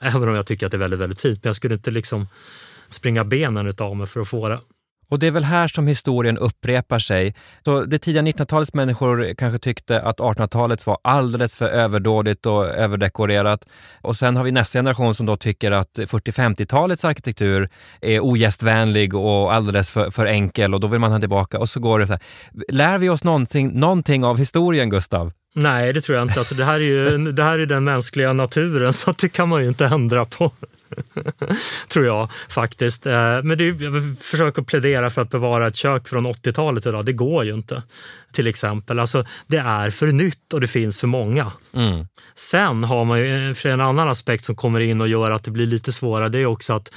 [0.00, 1.44] Även om jag tycker att det är väldigt, väldigt fint.
[1.44, 2.26] Men jag skulle inte liksom
[2.88, 4.60] springa benen av mig för att få det.
[5.10, 7.34] Och det är väl här som historien upprepar sig.
[7.64, 13.64] Så det tidiga 1900-talets människor kanske tyckte att 1800-talets var alldeles för överdådigt och överdekorerat.
[14.00, 17.68] Och sen har vi nästa generation som då tycker att 40-50-talets arkitektur
[18.00, 21.58] är ogästvänlig och alldeles för, för enkel och då vill man ha tillbaka.
[21.58, 22.22] Och så går det så här.
[22.68, 25.32] Lär vi oss någonting, någonting av historien, Gustav?
[25.58, 26.38] Nej, det tror jag inte.
[26.38, 29.62] Alltså, det, här är ju, det här är den mänskliga naturen, så det kan man
[29.62, 30.52] ju inte ändra på.
[31.88, 33.06] tror jag faktiskt.
[33.06, 37.04] Eh, men det, jag försöker plädera för att bevara ett kök från 80-talet idag.
[37.04, 37.82] Det går ju inte.
[38.32, 38.98] Till exempel.
[38.98, 41.52] Alltså, det är för nytt och det finns för många.
[41.72, 42.06] Mm.
[42.34, 45.66] Sen har man ju en annan aspekt som kommer in och gör att det blir
[45.66, 46.28] lite svårare.
[46.28, 46.92] Det är också att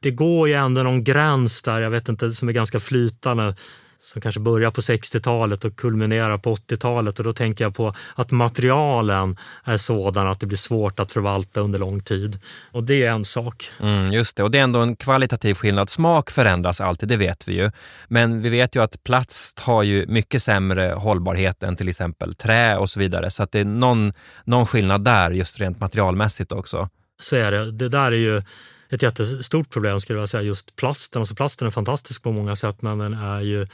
[0.00, 3.54] det går ju ändå någon gräns där, jag vet inte, som är ganska flytande
[4.00, 7.18] som kanske börjar på 60-talet och kulminerar på 80-talet.
[7.18, 11.60] Och då tänker jag på att materialen är sådana att det blir svårt att förvalta
[11.60, 12.38] under lång tid.
[12.72, 13.70] Och det är en sak.
[13.80, 15.90] Mm, just det, och det är ändå en kvalitativ skillnad.
[15.90, 17.70] Smak förändras alltid, det vet vi ju.
[18.08, 22.76] Men vi vet ju att plast har ju mycket sämre hållbarhet än till exempel trä
[22.76, 23.30] och så vidare.
[23.30, 24.12] Så att det är någon,
[24.44, 26.88] någon skillnad där, just rent materialmässigt också.
[27.18, 27.72] Så är det.
[27.72, 28.42] Det där är ju
[28.88, 31.20] ett jättestort problem skulle jag säga, just plasten.
[31.20, 33.66] Alltså plasten är fantastisk på många sätt men den är ju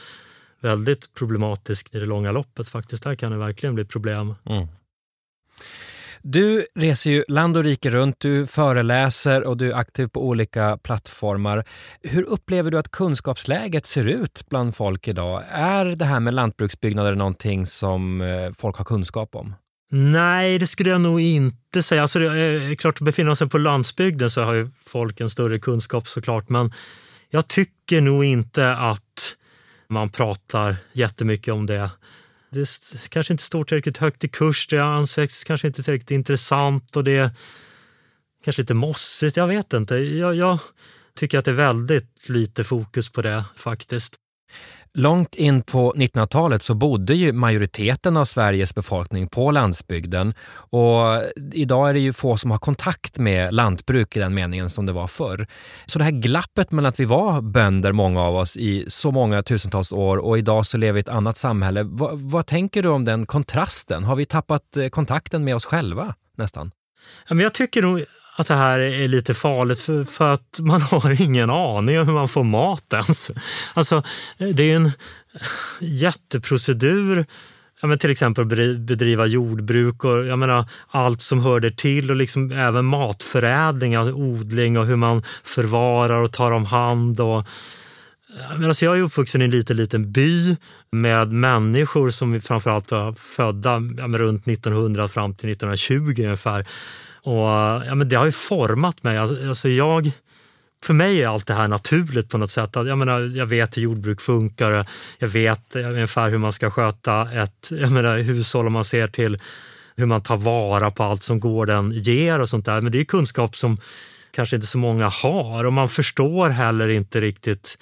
[0.59, 3.03] väldigt problematisk i det långa loppet faktiskt.
[3.03, 4.35] Där kan det verkligen bli problem.
[4.45, 4.67] Mm.
[6.27, 10.77] Du reser ju land och rike runt, du föreläser och du är aktiv på olika
[10.77, 11.63] plattformar.
[12.01, 15.43] Hur upplever du att kunskapsläget ser ut bland folk idag?
[15.49, 19.53] Är det här med lantbruksbyggnader någonting som eh, folk har kunskap om?
[19.91, 22.01] Nej, det skulle jag nog inte säga.
[22.01, 25.59] Alltså det är klart, befinner man sig på landsbygden så har ju folk en större
[25.59, 26.49] kunskap såklart.
[26.49, 26.73] Men
[27.29, 29.35] jag tycker nog inte att
[29.89, 31.89] man pratar jättemycket om det.
[32.49, 32.67] Det
[33.09, 37.17] kanske inte står tillräckligt högt i kurs, det anses kanske inte tillräckligt intressant och det
[37.17, 37.29] är
[38.43, 39.37] kanske lite mossigt.
[39.37, 39.95] Jag vet inte.
[39.95, 40.59] Jag, jag
[41.15, 44.15] tycker att det är väldigt lite fokus på det faktiskt.
[44.97, 51.89] Långt in på 1900-talet så bodde ju majoriteten av Sveriges befolkning på landsbygden och idag
[51.89, 55.07] är det ju få som har kontakt med lantbruk i den meningen som det var
[55.07, 55.47] förr.
[55.85, 59.43] Så det här glappet mellan att vi var bönder, många av oss, i så många
[59.43, 61.83] tusentals år och idag så lever vi i ett annat samhälle.
[61.83, 64.03] V vad tänker du om den kontrasten?
[64.03, 66.71] Har vi tappat eh, kontakten med oss själva nästan?
[67.27, 68.03] Jag tycker nog
[68.35, 72.13] att det här är lite farligt för, för att man har ingen aning om hur
[72.13, 73.31] man får mat ens.
[73.73, 74.03] Alltså,
[74.37, 74.91] det är en
[75.79, 77.25] jätteprocedur
[77.81, 78.45] ja, men till exempel
[78.77, 84.13] bedriva jordbruk och jag menar, allt som hör det till och liksom även matförädling, alltså
[84.13, 87.19] odling och hur man förvarar och tar om hand.
[87.19, 87.45] Och,
[88.49, 90.55] jag, menar, så jag är uppvuxen i en liten, liten by
[90.91, 96.65] med människor som framförallt var födda ja, runt 1900 fram till 1920 ungefär
[97.25, 97.47] och,
[97.85, 99.17] ja, men det har ju format mig.
[99.17, 100.11] Alltså, alltså jag,
[100.83, 102.69] för mig är allt det här naturligt på något sätt.
[102.73, 104.85] Jag, menar, jag vet hur jordbruk funkar,
[105.19, 109.07] jag vet eh, ungefär hur man ska sköta ett jag menar, hushåll om man ser
[109.07, 109.39] till
[109.95, 112.81] hur man tar vara på allt som gården ger och sånt där.
[112.81, 113.77] Men det är kunskap som
[114.31, 117.77] kanske inte så många har och man förstår heller inte riktigt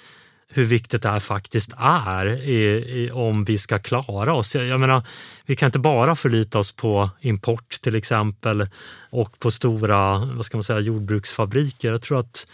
[0.56, 2.64] hur viktigt det här faktiskt är i,
[3.04, 4.54] i, om vi ska klara oss.
[4.54, 5.02] Jag, jag menar,
[5.46, 8.66] vi kan inte bara förlita oss på import till exempel
[9.10, 11.90] och på stora vad ska man säga, jordbruksfabriker.
[11.90, 12.46] Jag tror att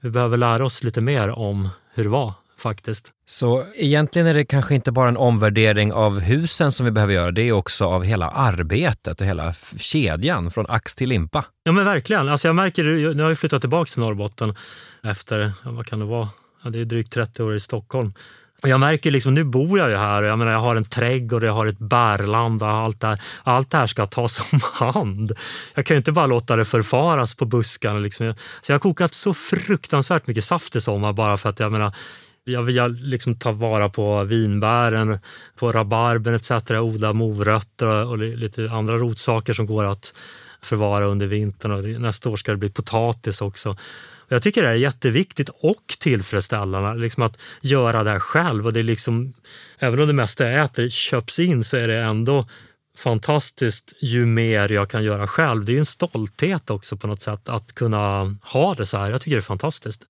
[0.00, 3.10] vi behöver lära oss lite mer om hur det var faktiskt.
[3.26, 7.30] Så egentligen är det kanske inte bara en omvärdering av husen som vi behöver göra,
[7.30, 11.44] det är också av hela arbetet och hela kedjan från ax till limpa.
[11.64, 12.28] Ja men verkligen.
[12.28, 14.54] Alltså jag märker, nu har jag flyttat tillbaka till Norrbotten
[15.02, 16.28] efter, vad kan det vara,
[16.64, 18.12] ja, det är drygt 30 år i Stockholm.
[18.62, 20.84] Och jag märker liksom, nu bor jag ju här och jag, menar, jag har en
[20.84, 23.20] trädgård, jag har ett bärland och allt det här.
[23.42, 25.32] Allt det här ska tas om hand.
[25.74, 27.98] Jag kan ju inte bara låta det förfaras på buskarna.
[27.98, 28.34] Liksom.
[28.60, 31.94] Så jag har kokat så fruktansvärt mycket saft i sommar bara för att jag menar,
[32.44, 35.18] jag vill liksom ta vara på vinbären,
[35.56, 36.70] på rabarbern etc.
[36.70, 40.14] Odla morötter och lite andra rotsaker som går att
[40.62, 41.72] förvara under vintern.
[41.72, 43.76] Och nästa år ska det bli potatis också.
[44.32, 48.66] Jag tycker det är jätteviktigt och tillfredsställande liksom att göra det här själv.
[48.66, 49.32] Och det är liksom,
[49.78, 52.46] även om det mesta jag äter köps in så är det ändå
[52.96, 55.64] fantastiskt ju mer jag kan göra själv.
[55.64, 59.10] Det är en stolthet också på något sätt att kunna ha det så här.
[59.10, 60.02] Jag tycker det är fantastiskt.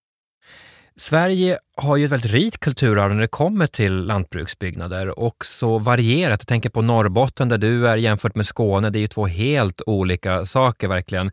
[0.96, 6.40] Sverige har ju ett väldigt rikt kulturarv när det kommer till lantbruksbyggnader och så varierat.
[6.40, 8.90] Jag tänker på Norrbotten där du är jämfört med Skåne.
[8.90, 11.30] Det är ju två helt olika saker verkligen.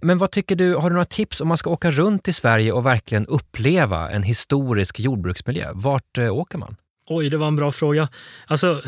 [0.00, 2.72] Men vad tycker du, har du några tips om man ska åka runt i Sverige
[2.72, 5.70] och verkligen uppleva en historisk jordbruksmiljö?
[5.74, 6.76] Vart eh, åker man?
[7.08, 8.08] Oj, det var en bra fråga.
[8.46, 8.82] Alltså,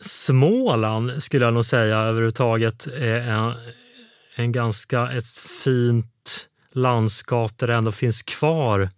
[0.00, 3.52] Småland skulle jag nog säga överhuvudtaget är en,
[4.36, 8.90] en ganska ett fint landskap där det ändå finns kvar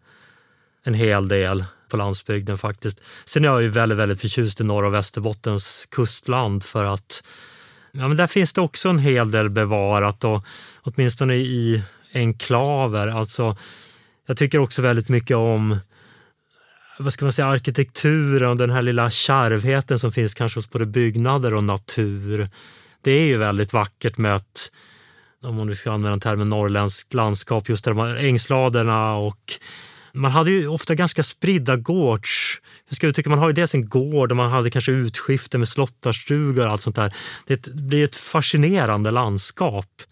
[0.89, 3.01] en hel del på landsbygden faktiskt.
[3.25, 7.23] Sen är jag ju väldigt, väldigt förtjust i norra och Västerbottens kustland för att
[7.93, 10.45] ja, men där finns det också en hel del bevarat och
[10.83, 13.09] åtminstone i enklaver.
[13.09, 13.57] Alltså,
[14.27, 15.79] jag tycker också väldigt mycket om
[16.99, 20.87] vad ska man säga, arkitekturen och den här lilla kärvheten som finns kanske hos både
[20.87, 22.49] byggnader och natur.
[23.03, 24.73] Det är ju väldigt vackert med ett,
[25.43, 29.59] om man nu ska använda termen norrländskt landskap, just de här ängsladerna och
[30.13, 32.61] man hade ju ofta ganska spridda gårds...
[32.89, 35.69] Hur ska tycka, man har ju dels en gård och man hade kanske utskifte med
[35.69, 37.15] slottarstugor och allt sånt där.
[37.47, 40.03] Det blir ett fascinerande landskap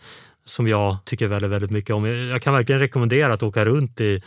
[0.44, 2.04] som jag tycker väldigt, väldigt mycket om.
[2.06, 4.22] Jag kan verkligen rekommendera att åka runt i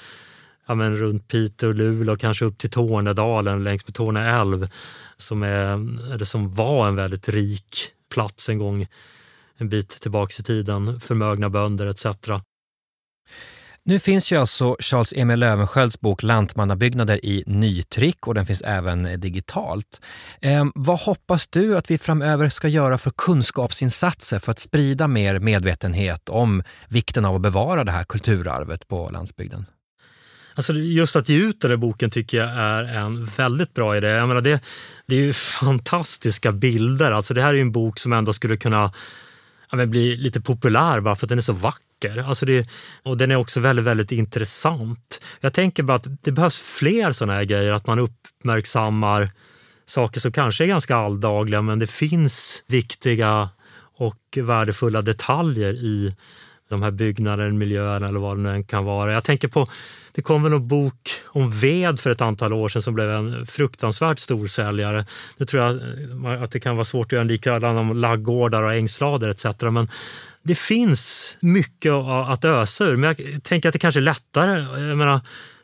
[0.68, 4.70] ja, men runt Piteå, Luleå och kanske upp till Tornedalen längs med Torne älv
[5.18, 5.74] som, är,
[6.14, 8.88] eller som var en väldigt rik plats en gång
[9.58, 12.06] en bit tillbaks i tiden, förmögna bönder etc.
[13.84, 19.20] Nu finns ju alltså Charles Emil Löwenskölds bok Lantmannabyggnader i nytryck och den finns även
[19.20, 20.02] digitalt.
[20.42, 25.40] Eh, vad hoppas du att vi framöver ska göra för kunskapsinsatser för att sprida mer
[25.40, 29.66] medvetenhet om vikten av att bevara det här kulturarvet på landsbygden?
[30.56, 34.08] Alltså just att ge ut den här boken tycker jag är en väldigt bra idé.
[34.08, 34.60] Jag menar det,
[35.08, 37.12] det är ju fantastiska bilder.
[37.12, 38.94] Alltså det här är en bok som ändå skulle kunna
[39.72, 42.24] ja, bli lite populär bara för att den är så vacker böcker.
[42.24, 42.70] Alltså det,
[43.04, 45.22] och den är också väldigt, väldigt intressant.
[45.40, 49.30] Jag tänker bara att det behövs fler sådana här grejer, att man uppmärksammar
[49.86, 53.50] saker som kanske är ganska alldagliga men det finns viktiga
[53.98, 56.16] och värdefulla detaljer i
[56.70, 59.14] de här byggnaderna, miljöerna eller vad det nu kan vara.
[59.14, 59.68] Jag tänker på,
[60.12, 64.20] det kom en bok om ved för ett antal år sedan som blev en fruktansvärt
[64.20, 65.06] stor säljare.
[65.38, 68.74] Nu tror jag att det kan vara svårt att göra en likadan om laggårdar och
[68.74, 69.46] ängslader etc.
[69.62, 69.88] Men
[70.44, 74.88] det finns mycket att ösa ur, men jag tänker att det kanske är lättare.
[74.88, 75.22] Jag menar,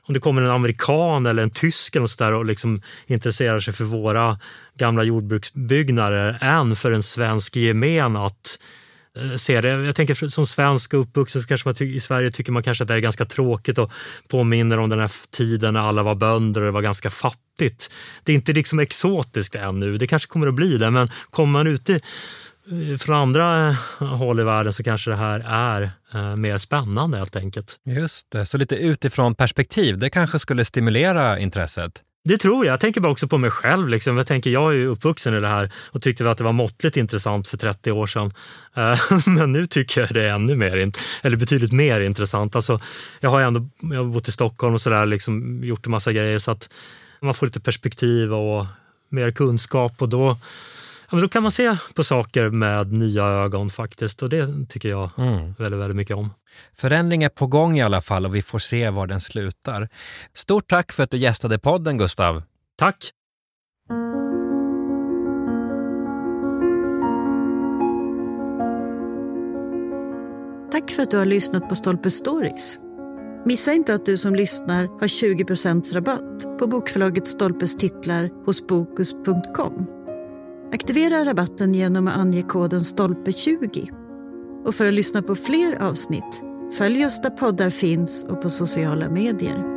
[0.08, 3.74] om det kommer en amerikan eller en tysk eller så där och liksom intresserar sig
[3.74, 4.40] för våra
[4.78, 8.60] gamla jordbruksbyggnader än för en svensk gemen att
[9.18, 9.70] eh, se det.
[9.70, 12.88] Jag tänker som svensk och uppvuxen så kanske man i Sverige tycker man kanske att
[12.88, 13.92] det är ganska tråkigt och
[14.28, 17.92] påminner om den här tiden när alla var bönder och det var ganska fattigt.
[18.24, 21.68] Det är inte liksom exotiskt ännu, det kanske kommer att bli det, men kommer man
[21.68, 22.00] ute
[23.00, 27.76] från andra håll i världen så kanske det här är eh, mer spännande helt enkelt.
[27.86, 32.02] Just det, så lite utifrån perspektiv, det kanske skulle stimulera intresset?
[32.24, 32.74] Det tror jag.
[32.74, 33.90] Jag tänker bara också på mig själv.
[33.90, 34.18] Liksom.
[34.18, 36.98] Jag, tänker, jag är ju uppvuxen i det här och tyckte att det var måttligt
[36.98, 38.32] intressant för 30 år sedan.
[38.76, 42.56] Eh, men nu tycker jag det är ännu mer, eller betydligt mer intressant.
[42.56, 42.80] Alltså,
[43.20, 46.40] jag har ändå jag har bott i Stockholm och sådär, liksom, gjort en massa grejer
[46.40, 46.70] så att
[47.22, 48.66] man får lite perspektiv och
[49.10, 50.38] mer kunskap och då
[51.12, 55.10] men då kan man se på saker med nya ögon faktiskt och det tycker jag
[55.18, 55.54] mm.
[55.54, 56.34] väldigt, väldigt mycket om.
[56.76, 59.90] Förändring är på gång i alla fall och vi får se var den slutar.
[60.34, 62.44] Stort tack för att du gästade podden Gustav.
[62.78, 62.96] Tack!
[63.00, 63.12] Tack
[70.72, 72.80] Tack för att du har lyssnat på Stolpe Stories.
[73.46, 75.44] Missa inte att du som lyssnar har 20
[75.94, 80.05] rabatt på bokförlaget Stolpes titlar hos Bokus.com.
[80.74, 83.90] Aktivera rabatten genom att ange koden STOLPE20.
[84.66, 86.42] Och för att lyssna på fler avsnitt,
[86.78, 89.75] följ oss där poddar finns och på sociala medier.